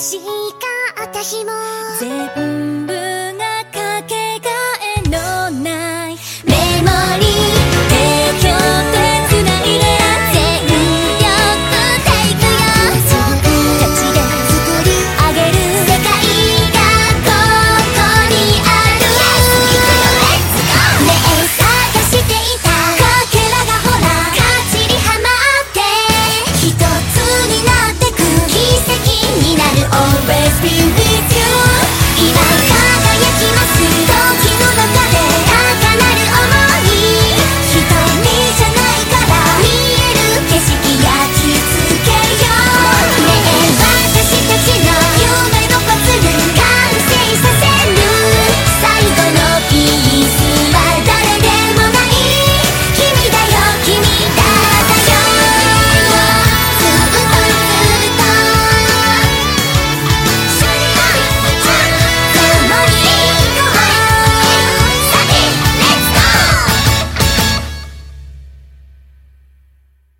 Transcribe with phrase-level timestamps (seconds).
[0.00, 0.18] し
[0.96, 1.50] かった日も。
[2.00, 2.79] 全部